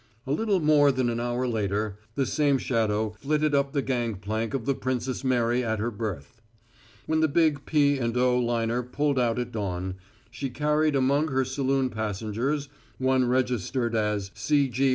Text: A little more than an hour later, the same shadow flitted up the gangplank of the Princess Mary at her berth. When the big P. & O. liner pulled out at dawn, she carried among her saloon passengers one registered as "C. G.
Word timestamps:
A 0.25 0.31
little 0.31 0.59
more 0.59 0.91
than 0.91 1.11
an 1.11 1.19
hour 1.19 1.47
later, 1.47 1.99
the 2.15 2.25
same 2.25 2.57
shadow 2.57 3.11
flitted 3.19 3.53
up 3.53 3.71
the 3.71 3.83
gangplank 3.83 4.55
of 4.55 4.65
the 4.65 4.73
Princess 4.73 5.23
Mary 5.23 5.63
at 5.63 5.77
her 5.77 5.91
berth. 5.91 6.41
When 7.05 7.19
the 7.19 7.27
big 7.27 7.67
P. 7.67 7.99
& 7.99 8.17
O. 8.17 8.39
liner 8.39 8.81
pulled 8.81 9.19
out 9.19 9.37
at 9.37 9.51
dawn, 9.51 9.97
she 10.31 10.49
carried 10.49 10.95
among 10.95 11.27
her 11.27 11.45
saloon 11.45 11.91
passengers 11.91 12.67
one 12.97 13.25
registered 13.25 13.95
as 13.95 14.31
"C. 14.33 14.69
G. 14.69 14.89